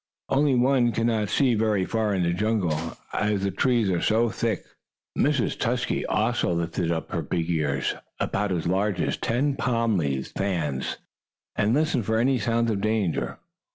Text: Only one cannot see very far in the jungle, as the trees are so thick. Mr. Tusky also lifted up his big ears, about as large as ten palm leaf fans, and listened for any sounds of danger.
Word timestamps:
Only 0.29 0.55
one 0.55 0.93
cannot 0.93 1.29
see 1.29 1.53
very 1.53 1.85
far 1.85 2.15
in 2.15 2.23
the 2.23 2.33
jungle, 2.33 2.97
as 3.13 3.43
the 3.43 3.51
trees 3.51 3.87
are 3.91 4.01
so 4.01 4.29
thick. 4.31 4.65
Mr. 5.15 5.55
Tusky 5.55 6.07
also 6.07 6.51
lifted 6.55 6.91
up 6.91 7.11
his 7.11 7.21
big 7.25 7.47
ears, 7.51 7.93
about 8.19 8.51
as 8.51 8.65
large 8.65 8.99
as 8.99 9.15
ten 9.17 9.55
palm 9.55 9.97
leaf 9.97 10.33
fans, 10.35 10.97
and 11.55 11.75
listened 11.75 12.07
for 12.07 12.17
any 12.17 12.39
sounds 12.39 12.71
of 12.71 12.81
danger. 12.81 13.37